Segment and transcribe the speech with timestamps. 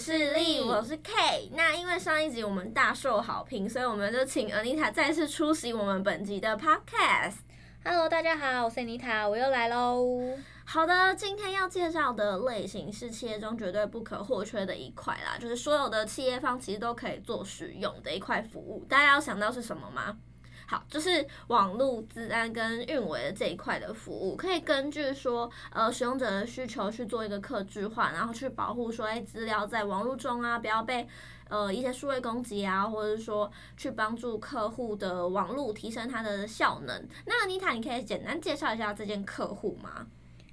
[0.00, 1.50] 暴力可软势利，我是 K。
[1.52, 7.36] 那因为上一集我们大受好评，所以我们就请 Anita 再次出席我们本集的 Podcast。
[7.84, 10.38] Hello，大家好，我是 Anita，我又来喽。
[10.64, 18.84] 好的，今天要介绍的类型是企业中绝对不可或缺的一块啦，就是所有的企业方其实都可以做使用的一块服务。
[18.88, 20.16] 大家要想到是什么吗？
[20.70, 31.08] 好，就是网络治安跟运维的这一块的服务，可以根据说呃使用者的需求去做一个客制化，然后去保护说哎资料在网络中啊不要被
[31.48, 37.04] 呃一些数位攻击啊，或者是说去帮助客户的网络提升它的效能。
[37.26, 40.06] 那妮塔你可以简单介绍一下这间客户吗？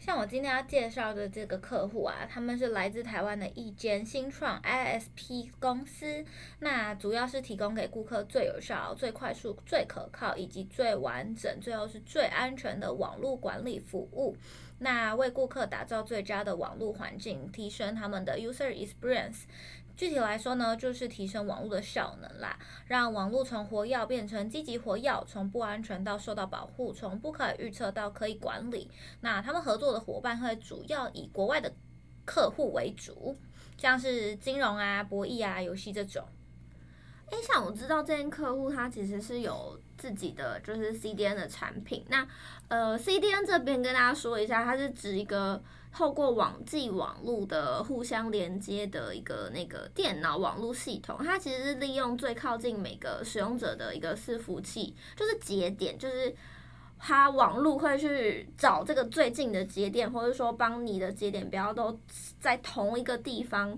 [0.00, 6.24] 像我今天要介绍的这个客户啊，他们是来自台湾的一间新创 ISP 公司，
[6.60, 14.34] 那主要是提供给顾客最有效、最快速、最可靠以及最完整，最后是最安全的网络管理服务。
[14.78, 19.42] 那为顾客打造最佳的网络环境，提升他们的 user experience。
[20.00, 28.90] 具体来说呢，就是提升网络的效能啦，让网络从活跃变成积极活跃，从不安全到受到保护，从不可预测到可以管理。
[29.20, 31.70] 那他们合作的伙伴会主要以国外的
[32.24, 33.36] 客户为主，
[33.76, 36.24] 像是金融啊、博弈啊、游戏这种。
[37.30, 42.02] 诶，像我知道这间客户他其实是有自己的就是 CDN 的产品。
[42.08, 42.26] 那
[42.68, 45.62] 呃，CDN 这边跟大家说一下，它是指一个。
[45.92, 56.34] 透过网际网络的互相连接的一个那个电脑网络系统，它其实是利用最靠近每个使用者的一个伺服器，就是节点，就是
[56.98, 61.98] 它网络会去找这个最近的节点，或者说帮你的节点不要都
[62.38, 63.76] 在同一个地方，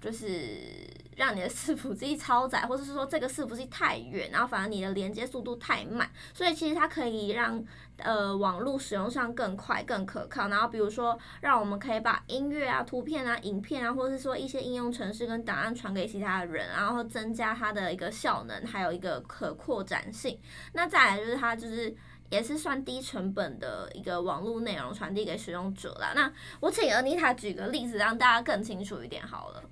[0.00, 0.88] 就是。
[1.16, 7.62] 让你的伺服器超载，或者是说这个伺服器太远，然后反而你的连接速度太慢，所以其实它可以让
[7.98, 10.48] 呃网络使用上更快、更可靠。
[10.48, 20.40] 然后比如说，让我们可以把音乐啊、图片啊、影片啊，或者是说一些应用程式跟档案传给其他的人，然后增加它的一个效能，还有一个可扩展性。
[20.72, 21.94] 那再来就是它就是
[22.30, 26.12] 也是算低成本的一个网络内容传递给使用者啦。
[26.14, 29.62] 那我请 Anita 举个例子，让大家更清楚一点好了。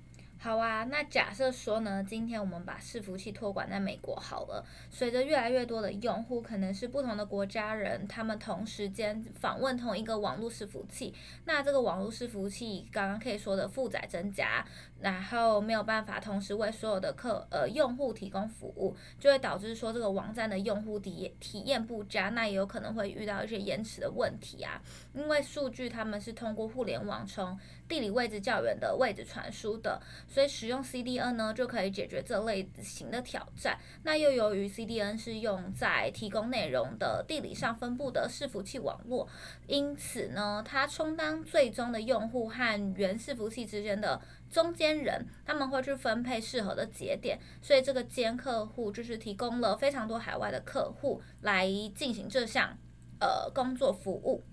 [0.41, 4.65] 好啊，那假设说呢，今天我们把伺服器托管在美国好了。
[4.89, 11.13] 随着越来越多的用户可能是不同的国家人，他们同时间访问同一个网络伺服器，
[11.43, 14.65] 那这个网络伺服器刚刚可以说的负载增加，
[15.01, 24.81] 然后没有办法同时为所有的客呃用户提供服务，就会导致说这个网站的用户体体验不佳，那也有可能会遇到一些延迟的问题啊。
[25.13, 30.01] 因为数据他们是通过互联网从地理位置较远的位置传输的。
[30.27, 33.77] 所以使用 CDN 呢，就可以解决这类型的挑战。
[34.03, 39.27] 那又由于 CDN 是用在提供内容的地理上分布的伺服器网络，
[39.67, 47.39] 因此呢，它充当最终的用户和原伺服器之间的中间人，他们会去分配适合的节点。
[47.61, 52.77] 所以这个间客户就是提供了非常多海外的客户来进行这项
[53.19, 54.43] 呃工作服务。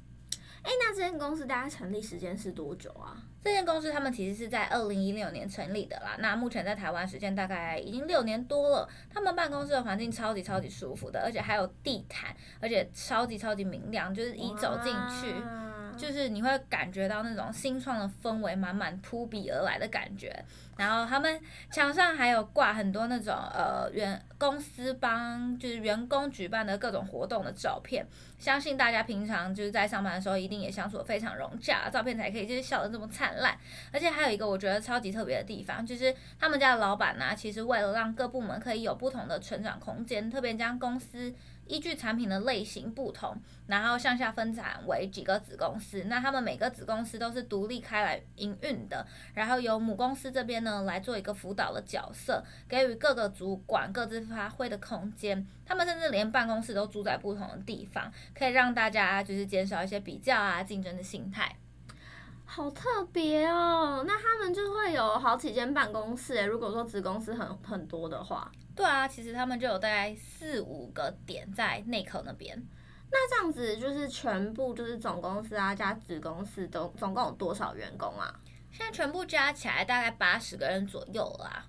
[0.67, 3.17] 诶，那这间公司大概成立时间是多久啊？
[3.41, 8.89] 这间公司他们其实是在二零一六年成立的啦，那目前在台湾时间大概已经六年多了。
[9.09, 15.33] 他们办公室的环境超级超级舒服的，而且还有地毯，而且超级超级明亮，就是一走进去，
[15.97, 20.45] 就是你会感觉到那种新创的氛围满满扑鼻而来的感觉。
[20.77, 21.41] 然后他们
[21.71, 28.07] 墙上还有挂很多那种呃员公司帮就是员工举办的各种活动的照片，
[28.39, 33.57] 相信大家平常就是在上班的时候一定也相处得非常融洽，照片才可以就是笑得这么灿烂。
[33.91, 41.35] 而且还有一个我觉得超级特别的地方，就是他们家的老板呢，其实为了让各部门可以有不同的成长空间，特别将公司。
[41.67, 46.05] 依据产品的类型不同，然后向下分展为几个子公司。
[46.05, 55.47] 那他们每个子公司都是独立开来营运的，然后由母公司这边呢来做一个辅导的角色，给予各个主管各自发挥的空间。
[55.65, 61.57] 他们甚至连办公室都住在不同的地方，可以让大家就是减少一些比较啊竞争的心态。
[62.49, 64.05] 好特别哦！
[64.07, 68.51] 那他们就会有好几间办公室诶，如果说子公司很很多的话。
[68.75, 72.57] 对啊，其实他们就有大概四五个点在内科那边。
[73.11, 78.35] 那这样子就是全部就是总公司啊加子公司都总共有多少员工啊？
[78.73, 81.67] 现在全部加起来大概八十个人左右啦。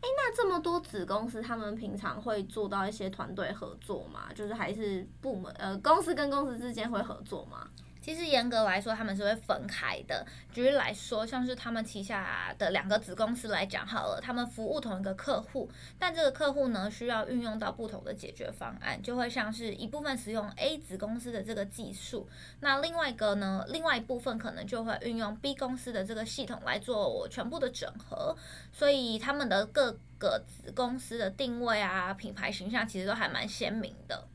[0.00, 4.30] 诶，那这么多子公司，他们平常会做到一些团队合作吗？
[4.34, 7.68] 就是还是部门呃公司跟公司之间会合作吗？
[8.04, 10.26] 其实严格来说，他们是会分开的。
[10.52, 22.28] 举例来说，像是他们旗下的两个子公司来讲好了，他们服务同一个客户，但这个客户呢需要运用到不同的解决方案，就会像是一部分使用 A 子公司的这个技术，
[22.60, 28.36] 那另外一个呢，另外一部分可能就会运用 B 公司的这个系统来做我全部的整合，
[28.70, 34.28] 所以他们的各个子公司的定位啊、品牌形象其实都还蛮鲜明的。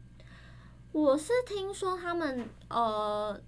[0.92, 3.39] 我是听说他们呃。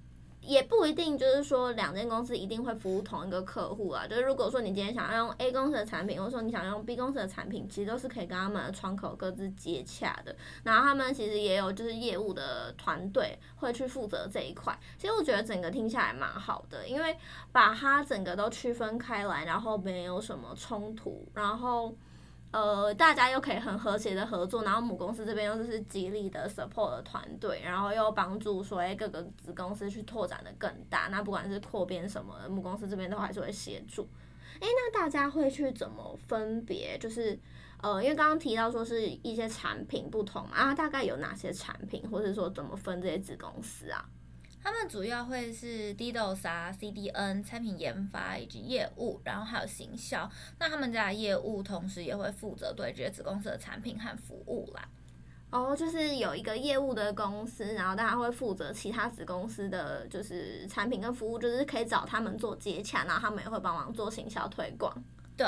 [0.42, 4.08] 也不一定，就是说两间公司一定会服务同一个客户啊。
[4.08, 10.36] 就是如果说你今天想要用 A 公司的产品，或者说你想用 B 公司的产品，其实都是可以跟他们的窗口各自接洽的。
[10.64, 14.78] 然后他们其实也有就是业务的团队会去负责这一块。
[14.98, 17.16] 其实我觉得整个听下来蛮好的，因为
[17.52, 21.96] 把它整个都区分开来，然后没有什么冲突，然后。
[22.52, 31.08] 呃，大家又可以很和谐的合作，然后母公司这边又是极力的 support 团队，然后又帮助说，哎，各个子公司去拓展的更大。
[31.10, 34.06] 那不管是扩编什么的，母公司这边都还是会协助。
[34.56, 36.98] 哎，那大家会去怎么分别？
[37.00, 37.40] 就是
[37.82, 44.06] 呃，因为刚刚提到说是一些产品不同嘛，啊，大概有哪些产品，或者说怎么分这些子公司啊？
[44.64, 50.30] 他们主要会是 DDoS 啊、CDN、产品研发以及业务，然后还有行销。
[50.60, 54.88] 那他们家的业务同时也会负责对这些子公司的产品和服务啦。
[55.50, 64.96] 哦，就是有一个业务的公司，然后大家会负责其他子公司的就是产品跟服务，就是可以找他们做接洽，然后他们也会帮忙做行销推广。
[65.36, 65.48] 对。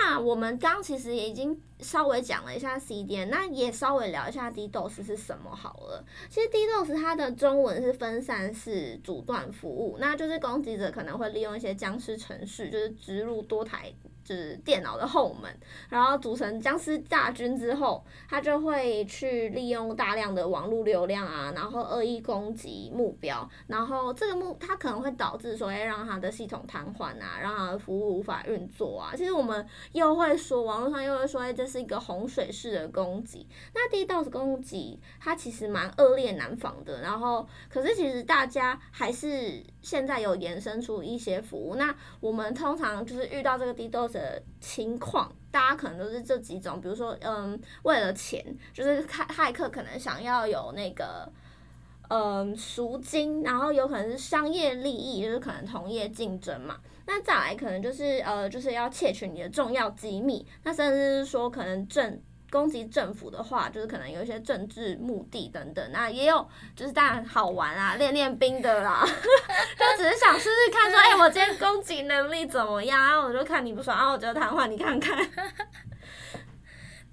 [0.00, 6.04] 那我们刚其实也已经稍微讲了一下 C D，那也稍微聊一下 DDoS 是什么好了。
[6.28, 13.92] 其实 DDoS 它的中文是分散式阻断服务，那就是攻击者可能会利用一些僵尸程序，就是植入多台。
[14.24, 15.54] 就是电脑的后门，
[15.88, 29.12] 然后组成僵尸大军之后，他就会去利用大量的网络流量啊，然后恶意攻击目标，然后这个目它可能会导致说，哎，让他的系统瘫痪啊，让他的服务无法运作啊。
[29.14, 33.46] 其实我们又会说，网络上又会说，哎，这是一个洪水式的攻击。
[33.74, 41.74] 那 DDoS 攻击它其实蛮恶劣难防的，然后可是其实大家还是现在有延伸出一些服务。
[41.74, 51.30] 那我们通常就是遇到这个 DDoS 的情况，大家可能都是这几种，比如说，嗯，为了钱，就是骇骇客可能想要有那个，
[52.08, 56.80] 嗯，赎金，然后有可能是商业利益，就是可能同业竞争嘛。
[57.06, 62.22] 那再来可能就是，呃，就是要窃取你的重要机密，那甚至是说可能正。
[62.54, 69.04] 攻击政府的话，就是可能有一些政治目的等等，那也有就是当然好玩啊，练练兵的啦，
[69.76, 73.04] 就只是想试试看说，哎、我今天攻击能力怎么样？
[73.04, 75.18] 然后我就看你不爽，然后我就瘫痪你看看。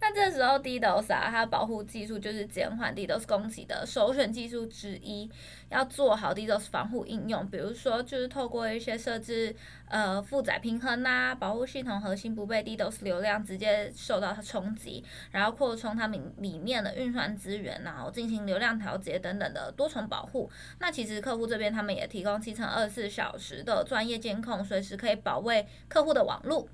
[0.01, 5.30] 那这时候 DDoS 啊，它保护技术就是减缓 DDoS 攻击的首选技术之一。
[5.69, 9.56] 要做好 DDoS 防护应用，比如说就是透过一些设置
[9.88, 20.50] 呃负载平衡呐、保护系统核心不被 DDoS 流量直接受到它冲击，然后扩充它们里面的运算资源，然后进行流量调节等等的多重保护。
[20.80, 26.68] 那其实客户这边他们也提供七乘二十四小时的专业监控，随时可以保卫客户的网络。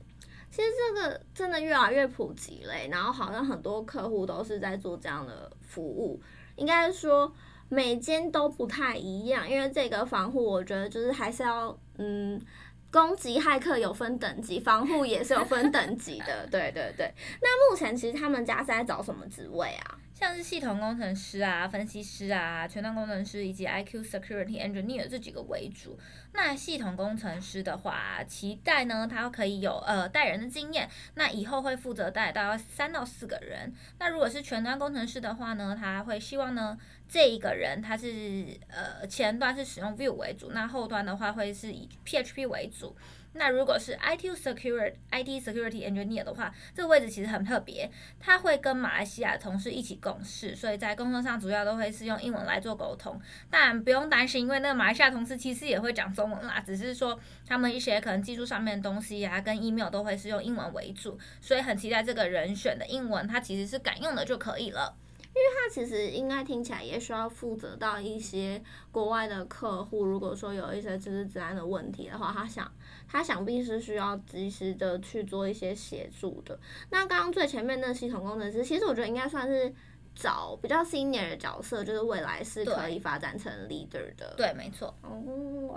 [0.50, 6.20] 其实这个真的越来越普及嘞，然后好像很多客户都是在做这样的服务，
[6.56, 7.32] 应该说
[7.70, 12.42] 每间都不太一样，因为这个防护我觉得就是还是要嗯，
[12.90, 17.14] 攻击骇客有分等级，防护也是有分等级的，对对对。
[17.42, 20.00] 那目前其实他们家是在找什么职位啊？
[20.20, 25.96] 像是系统工程师啊、分析师啊、全端工程师以及 IQ Security Engineer 这几个为主。
[26.34, 33.72] 那系统工程师的话，期待呢，他可以有呃带人的经验，那以后会负责带大概三到四个人。
[34.00, 36.76] 那如果是全端工程师的话呢，他会希望呢
[37.08, 42.98] 这一个人他是呃前端是使用 Vue 为主，那后端的话会是以 PHP 为主。
[43.38, 47.90] 那如果是 IT security IT security engineer 的话，这个位置其实很特别，
[48.20, 53.20] 他会跟马来西亚同事一起共事，所以在工作上主要都会是用英文来做沟通。
[53.50, 64.96] 但不用担心，因为那个马来西亚同事其实也会讲中文啦，只是说他们一些可能技术上面的东西呀、啊，跟 email 都会是用英文为主，所以很期待这个人选的英文，他其实是敢用的就可以了。
[65.38, 72.72] 因为他其实应该听起来也需要负责到一些国外的客户，如果说有一些就是治安的问题的话，他想
[73.08, 76.60] 他想必是需要及时的去做一些协助的。
[76.90, 79.72] 那刚刚最前面的系统工程师，其实我觉得应该算是
[80.16, 84.34] 找比较 senior 的角色，就是未来是可以发展成 leader 的。
[84.36, 84.92] 对，没错。
[85.04, 85.22] 哦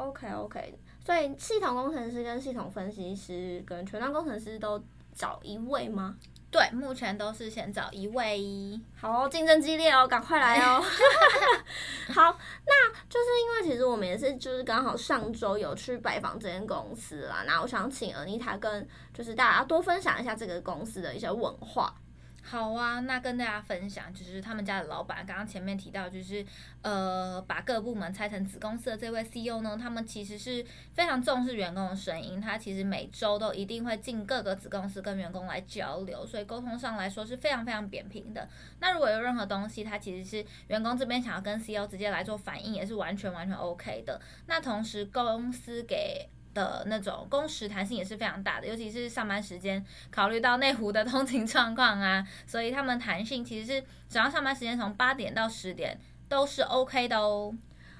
[0.08, 0.78] ，OK OK。
[1.04, 4.82] 所以系统工程师跟系统分析师跟全端工程师都
[5.14, 6.16] 找一位吗？
[6.50, 8.78] 对，目前都是先找一位。
[9.00, 10.82] 好，竞争激烈哦，赶快来哦。
[12.12, 21.94] 好，那就是因为其实我们也是就是刚好上周有去拜访这间公司啦，那我想请 Anita 跟就是大家多分享一下这个公司的一些文化。
[22.42, 26.44] 好啊，那跟大家分享，就是他们家的老板，刚刚前面提到，就是
[26.82, 38.48] 呃，把各部门拆成子公司的这位 CEO 呢，他们其实是非常重视员工的声音，他其实每周都一定会进各个子公司跟员工来交流，所以沟通上来说是非常非常扁平的。
[38.80, 44.20] 那如果有任何东西，他其实是员工这边想要跟 CEO 直接来做反应，也是完全完全 OK 的。
[44.46, 55.96] 那同时公司给的那种工时弹性也是非常大的，尤其是上班时间，考虑到内湖的通勤状况啊，所以他们弹性其实是只要上班时间从八点到十点
[56.28, 57.54] 都是 OK 的哦。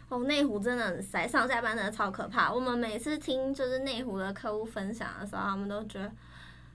[0.08, 2.52] 哦，内湖真的很塞，上下班真的超可怕。
[2.52, 6.10] 我们每次听就是内湖的客户分享的时候，他们都觉得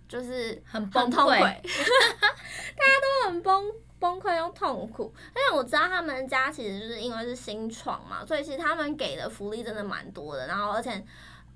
[0.08, 3.66] 就是很崩溃，大家都很崩
[4.00, 5.14] 崩溃又痛苦。
[5.36, 11.06] 因为我知道他们家其实就是因为是新创嘛，所以其实他们给的福利真的蛮多的，然后而且。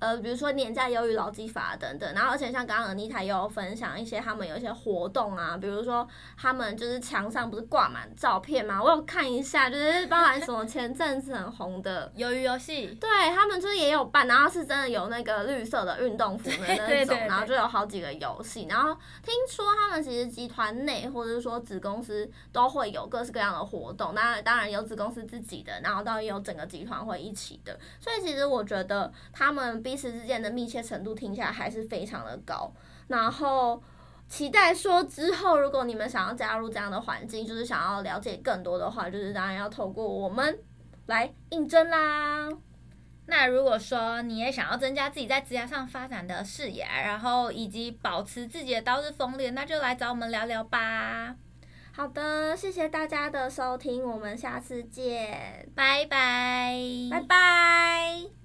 [0.00, 8.82] 呃，比如说年假鱿鱼劳基法等等，然后而且像刚刚 Anita 也有分享一些他们有一些活动啊，比如说他们就是墙上不是挂满照片嘛？
[8.82, 29.82] 我有看一下，就是包含什么前阵子很红的 鱿鱼游戏，对他们就是也有办，然后是真的有那个绿色的运动服的那种，然后就有好几个游戏，然后听说他们其实集团内或者是说子公司都会有各式各样的活动，那当然有子公司自己的，然后当然也有整个集团会一起的，所以其实我觉得他们。
[29.90, 32.72] 彼此之间的密切程度听起来还是非常的高，
[33.08, 33.82] 然后
[34.28, 40.56] 期待说之后，如果你们想要加入这样的环境，就是想要了解更多的话，就是当然要透过我们
[41.06, 42.48] 来应征啦。
[43.26, 51.34] 那如果说你也想要增加自己在职涯上发展的视野，然后以及保持自己的刀刃锋利，那就来找我们聊聊吧。
[51.90, 56.78] 好的，谢谢大家的收听，我们下次见，拜拜，
[57.10, 58.39] 拜拜。